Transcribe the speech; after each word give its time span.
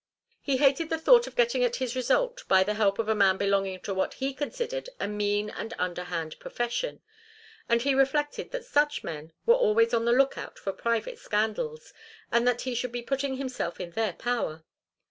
He 0.41 0.57
hated 0.57 0.89
the 0.89 0.97
thought 0.97 1.27
of 1.27 1.35
getting 1.35 1.63
at 1.63 1.75
his 1.75 1.95
result 1.95 2.43
by 2.47 2.63
the 2.63 2.73
help 2.73 2.97
of 2.97 3.07
a 3.07 3.13
man 3.13 3.37
belonging 3.37 3.81
to 3.81 3.93
what 3.93 4.15
he 4.15 4.33
considered 4.33 4.89
a 4.99 5.07
mean 5.07 5.51
and 5.51 5.75
underhand 5.77 6.39
profession; 6.39 7.03
and 7.69 7.83
he 7.83 7.93
reflected 7.93 8.49
that 8.49 8.65
such 8.65 9.03
men 9.03 9.31
were 9.45 9.53
always 9.53 9.93
on 9.93 10.05
the 10.05 10.11
lookout 10.11 10.57
for 10.57 10.73
private 10.73 11.19
scandals, 11.19 11.93
and 12.31 12.47
that 12.47 12.61
he 12.61 12.73
should 12.73 12.91
be 12.91 13.03
putting 13.03 13.37
himself 13.37 13.79
in 13.79 13.91
their 13.91 14.13
power. 14.13 14.63